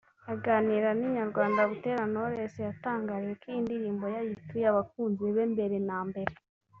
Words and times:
Aganira 0.33 0.89
na 0.97 1.03
Inyarwanda 1.09 1.67
Butera 1.69 2.03
Knowless 2.11 2.53
yatangaje 2.67 3.31
ko 3.39 3.45
iyi 3.51 3.59
ndirimbo 3.65 4.03
ye 4.13 4.19
ayituye 4.23 4.65
abakunzi 4.69 5.25
be 5.35 5.43
mbere 5.53 5.77
na 5.89 5.99
mbere 6.09 6.31